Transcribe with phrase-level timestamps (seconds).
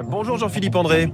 [0.00, 1.12] Bonjour Jean-Philippe André.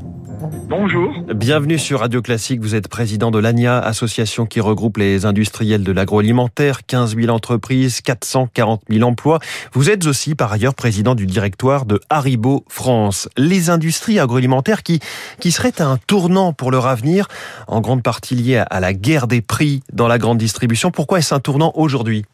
[0.69, 1.13] Bonjour.
[1.35, 2.61] Bienvenue sur Radio Classique.
[2.61, 8.01] Vous êtes président de l'ANIA, association qui regroupe les industriels de l'agroalimentaire, 15 000 entreprises,
[8.03, 9.41] 440 000 emplois.
[9.73, 13.29] Vous êtes aussi par ailleurs président du directoire de Haribo France.
[13.37, 15.01] Les industries agroalimentaires qui,
[15.41, 17.27] qui seraient un tournant pour leur avenir,
[17.67, 20.93] en grande partie lié à la guerre des prix dans la grande distribution.
[20.93, 22.25] Pourquoi est-ce un tournant aujourd'hui?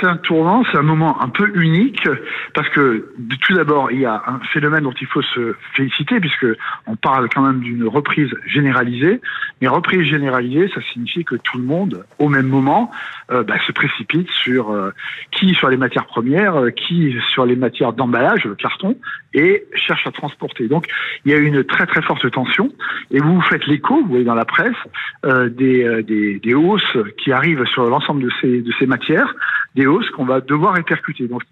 [0.00, 2.08] C'est un tournant, c'est un moment un peu unique
[2.54, 6.46] parce que tout d'abord il y a un phénomène dont il faut se féliciter puisque
[6.86, 9.20] on parle quand même d'une reprise généralisée.
[9.60, 12.90] Mais reprise généralisée, ça signifie que tout le monde, au même moment,
[13.30, 14.90] euh, bah, se précipite sur euh,
[15.32, 18.96] qui sur les matières premières, euh, qui sur les matières d'emballage, le carton,
[19.34, 20.68] et cherche à transporter.
[20.68, 20.86] Donc
[21.24, 22.72] il y a une très très forte tension
[23.10, 24.76] et vous faites l'écho, vous voyez dans la presse,
[25.24, 29.34] des, des, des hausses qui arrivent sur l'ensemble de ces de ces matières
[29.78, 31.28] des qu'on va devoir répercuter.
[31.28, 31.42] Donc,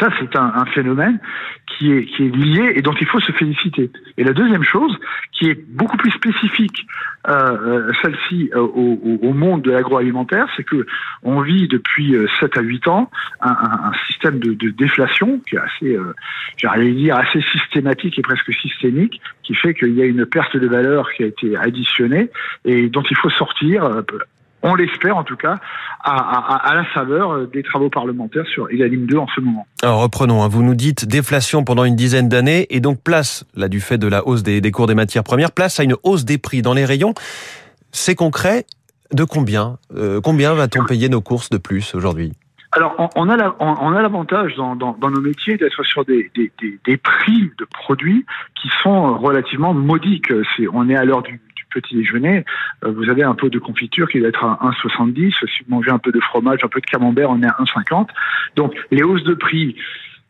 [0.00, 1.18] ça, c'est un, phénomène
[1.66, 3.90] qui est, lié et dont il faut se féliciter.
[4.16, 4.96] Et la deuxième chose,
[5.32, 6.86] qui est beaucoup plus spécifique,
[7.28, 7.32] euh,
[7.88, 10.86] euh celle-ci euh, au, monde de l'agroalimentaire, c'est que
[11.22, 13.10] on vit depuis 7 euh, à 8 ans
[13.42, 15.98] un, système de, déflation qui est assez,
[16.56, 20.66] j'allais dire, assez systématique et presque systémique, qui fait qu'il y a une perte de
[20.66, 22.30] valeur qui a été additionnée
[22.64, 24.02] et dont il faut sortir
[24.62, 25.58] on l'espère en tout cas,
[26.02, 29.66] à, la faveur des travaux parlementaires sur Egalim 2 en ce moment.
[29.82, 30.48] Alors reprenons, hein.
[30.48, 34.08] vous nous dites déflation pendant une dizaine d'années et donc place, là du fait de
[34.08, 36.84] la hausse des, cours des matières premières, place à une hausse des prix dans les
[36.84, 37.14] rayons.
[37.92, 38.66] C'est concret,
[39.12, 42.32] de combien euh, Combien va-t-on payer nos courses de plus aujourd'hui?
[42.72, 43.36] Alors, on, a
[44.02, 50.30] l'avantage dans, nos métiers d'être sur des, des, prix de produits qui sont relativement modiques.
[50.72, 52.44] on est à l'heure du, petit déjeuner,
[52.84, 55.32] euh, vous avez un peu de confiture qui va être à 1,70.
[55.32, 58.08] Si vous mangez un peu de fromage, un peu de camembert, on est à 1,50.
[58.56, 59.76] Donc les hausses de prix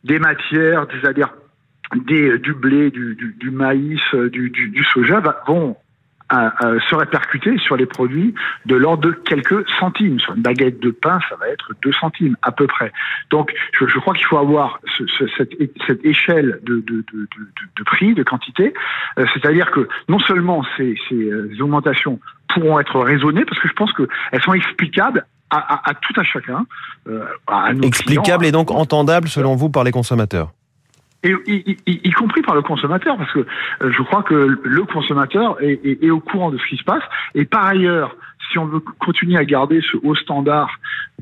[0.05, 1.35] des matières, adhères
[2.07, 4.01] des, du blé, du, maïs,
[4.33, 5.77] du, du soja vont
[6.29, 6.53] à,
[6.89, 10.19] se répercuter sur les produits de l'ordre de quelques centimes.
[10.19, 12.93] Sur une baguette de pain, ça va être 2 centimes à peu près.
[13.31, 15.53] Donc, je, je crois qu'il faut avoir ce, ce, cette,
[15.87, 17.29] cette, échelle de, de, de,
[17.77, 18.75] de, prix, de quantité.
[19.19, 23.75] Euh, c'est-à-dire que non seulement ces, ces euh, augmentations pourront être raisonnées, parce que je
[23.75, 26.67] pense qu'elles sont explicables à, à, à, tout à chacun.
[27.09, 30.51] Euh, à Explicable et donc entendable selon vous par les consommateurs
[31.27, 36.11] et, y, compris par le consommateur, parce que euh, je crois que le consommateur est,
[36.11, 37.03] au courant de ce qui se passe.
[37.35, 38.17] Et par ailleurs,
[38.51, 40.71] si on veut continuer à garder ce haut standard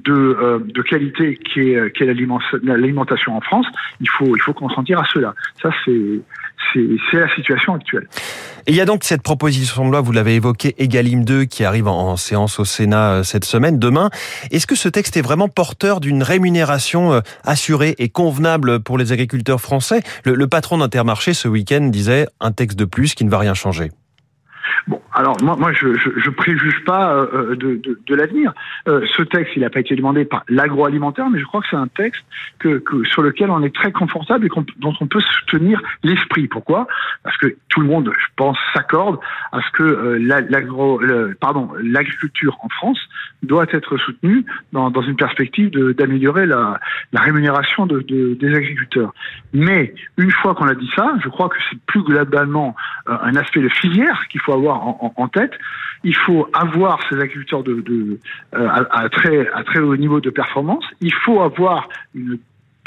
[0.04, 2.15] de, euh, qualité qui est, qui est
[2.62, 3.66] l'alimentation en France,
[4.00, 5.34] il faut, il faut consentir à cela.
[5.62, 6.22] Ça, c'est
[7.12, 8.09] la situation actuelle.
[8.67, 11.87] Il y a donc cette proposition de loi, vous l'avez évoqué, Egalim 2, qui arrive
[11.87, 14.09] en, séance au Sénat euh, cette semaine, demain.
[14.51, 19.13] Est-ce que ce texte est vraiment porteur d'une rémunération euh, assurée et convenable pour les
[19.13, 20.03] agriculteurs français?
[20.25, 23.91] Le patron d'Intermarché ce week-end disait un texte de plus qui ne va rien changer.
[24.87, 28.53] Bon, alors moi, moi je, je, je préjuge pas euh, euh, de, de, de l'avenir.
[28.89, 31.77] Euh, ce texte, il n'a pas été demandé par l'agroalimentaire, mais je crois que c'est
[31.77, 32.25] un texte
[32.59, 36.49] que, que, sur lequel on est très confortable et dont on peut soutenir l'esprit.
[36.49, 36.87] Pourquoi?
[37.23, 39.19] Parce que tout le monde, je pense, s'accorde
[39.53, 41.01] à ce que l'agro,
[41.41, 42.99] pardon, l'agriculture en France
[43.43, 46.81] doit être soutenue dans, dans une perspective d'améliorer la,
[47.13, 49.13] la, rémunération de, des agriculteurs.
[49.53, 52.75] Mais une fois qu'on a dit ça, je crois que c'est plus globalement
[53.06, 55.53] un aspect de filière qu'il faut avoir en, tête.
[56.04, 58.19] Il faut avoir ces agriculteurs de, de
[58.54, 60.84] euh, à, très, à très haut niveau de performance.
[61.00, 62.38] Il faut avoir une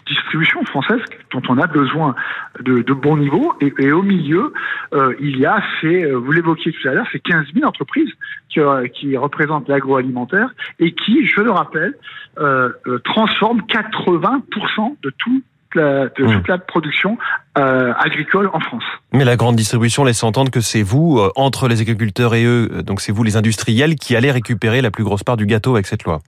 [0.07, 1.01] distribution française
[1.31, 2.16] dont on a besoin
[2.61, 3.53] de, de bon niveau.
[3.59, 4.53] Et, au milieu,
[4.94, 8.11] euh, il y a ces, euh, vous l'évoquiez tout à l'heure, ces 15 000 entreprises
[8.49, 8.59] qui,
[8.94, 10.49] qui représentent l'agroalimentaire
[10.79, 11.94] et qui, je le rappelle,
[12.39, 12.72] euh,
[13.03, 15.41] transforment 80% de tout
[15.78, 16.44] de toute mmh.
[16.48, 17.18] la production
[17.58, 18.84] euh, agricole en France.
[19.14, 22.70] Mais la grande distribution laisse entendre que c'est vous, euh, entre les agriculteurs et eux,
[22.72, 25.74] euh, donc c'est vous les industriels, qui allez récupérer la plus grosse part du gâteau
[25.76, 26.22] avec cette loi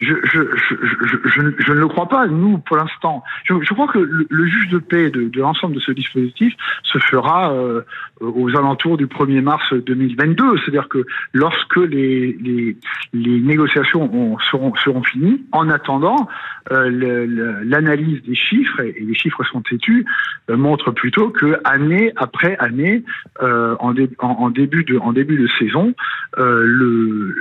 [0.00, 1.16] je, je, je,
[1.58, 2.26] je, ne le crois pas.
[2.26, 5.92] Nous, pour l'instant, je, crois que le, juge de paix de, de l'ensemble de ce
[5.92, 7.82] dispositif se fera euh,
[8.20, 10.58] aux alentours du 1er mars 2022.
[10.58, 12.76] C'est-à-dire que lorsque les, les,
[13.12, 16.28] les négociations seront, seront finies, en attendant,
[16.72, 20.06] euh, l'analyse des chiffres, et, les chiffres sont têtus,
[20.48, 23.04] euh, montre plutôt que année après année,
[23.42, 25.94] euh, en, en, début de, en début de saison,
[26.38, 27.34] euh,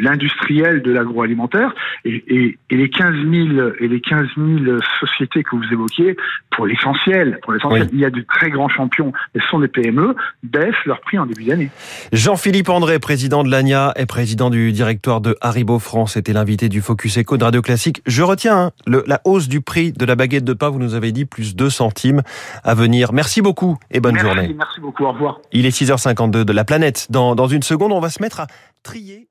[0.00, 6.16] l'industriel de l'agroalimentaire Et, les 15 000 et les 15 000 sociétés que vous évoquiez,
[6.50, 9.68] pour l'essentiel, pour l'essentiel, il y a de très grands champions, et ce sont des
[9.68, 11.70] PME, baissent leur prix en début d'année.
[12.12, 16.80] Jean-Philippe André, président de l'ANIA et président du directoire de Haribo France, était l'invité du
[16.80, 18.02] Focus Eco de Radio Classique.
[18.06, 18.70] Je retiens hein,
[19.06, 21.70] la hausse du prix de la baguette de pain, vous nous avez dit plus 2
[21.70, 22.22] centimes
[22.64, 23.12] à venir.
[23.12, 24.54] Merci beaucoup et bonne journée.
[24.56, 25.40] Merci beaucoup, au revoir.
[25.52, 27.06] Il est 6h52 de la planète.
[27.10, 28.46] Dans, dans une seconde, on va se mettre à
[28.82, 29.28] trier